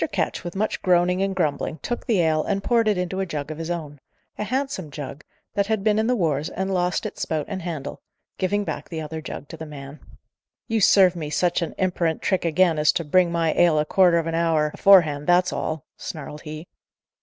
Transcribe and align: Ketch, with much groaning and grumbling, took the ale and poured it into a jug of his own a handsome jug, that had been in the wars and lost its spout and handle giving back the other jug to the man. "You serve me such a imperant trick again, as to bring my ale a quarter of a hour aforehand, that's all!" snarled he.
Ketch, 0.11 0.43
with 0.43 0.55
much 0.55 0.81
groaning 0.81 1.21
and 1.21 1.35
grumbling, 1.35 1.77
took 1.83 2.07
the 2.07 2.21
ale 2.21 2.43
and 2.43 2.63
poured 2.63 2.87
it 2.87 2.97
into 2.97 3.19
a 3.19 3.25
jug 3.27 3.51
of 3.51 3.59
his 3.59 3.69
own 3.69 3.99
a 4.35 4.43
handsome 4.43 4.89
jug, 4.89 5.23
that 5.53 5.67
had 5.67 5.83
been 5.83 5.99
in 5.99 6.07
the 6.07 6.15
wars 6.15 6.49
and 6.49 6.73
lost 6.73 7.05
its 7.05 7.21
spout 7.21 7.45
and 7.47 7.61
handle 7.61 8.01
giving 8.39 8.63
back 8.63 8.89
the 8.89 8.99
other 8.99 9.21
jug 9.21 9.47
to 9.49 9.57
the 9.57 9.65
man. 9.67 9.99
"You 10.67 10.81
serve 10.81 11.15
me 11.15 11.29
such 11.29 11.61
a 11.61 11.75
imperant 11.77 12.23
trick 12.23 12.45
again, 12.45 12.79
as 12.79 12.91
to 12.93 13.03
bring 13.03 13.31
my 13.31 13.53
ale 13.53 13.77
a 13.77 13.85
quarter 13.85 14.17
of 14.17 14.25
a 14.25 14.33
hour 14.35 14.71
aforehand, 14.73 15.27
that's 15.27 15.53
all!" 15.53 15.85
snarled 15.97 16.41
he. 16.41 16.67